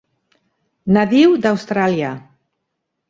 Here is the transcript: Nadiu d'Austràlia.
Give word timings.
Nadiu 0.97 1.37
d'Austràlia. 1.43 2.15